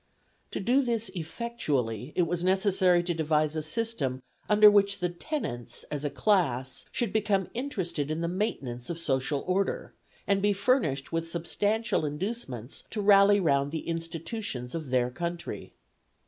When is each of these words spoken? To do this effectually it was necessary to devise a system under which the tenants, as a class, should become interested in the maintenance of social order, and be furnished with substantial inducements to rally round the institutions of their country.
To 0.49 0.59
do 0.59 0.81
this 0.81 1.09
effectually 1.13 2.11
it 2.15 2.23
was 2.23 2.43
necessary 2.43 3.03
to 3.03 3.13
devise 3.13 3.55
a 3.55 3.61
system 3.61 4.23
under 4.49 4.67
which 4.67 4.97
the 4.97 5.09
tenants, 5.09 5.83
as 5.91 6.03
a 6.03 6.09
class, 6.09 6.85
should 6.91 7.13
become 7.13 7.51
interested 7.53 8.09
in 8.09 8.21
the 8.21 8.27
maintenance 8.27 8.89
of 8.89 8.97
social 8.97 9.41
order, 9.45 9.93
and 10.25 10.41
be 10.41 10.53
furnished 10.53 11.11
with 11.11 11.29
substantial 11.29 12.03
inducements 12.03 12.83
to 12.89 12.99
rally 12.99 13.39
round 13.39 13.71
the 13.71 13.87
institutions 13.87 14.73
of 14.73 14.89
their 14.89 15.11
country. 15.11 15.71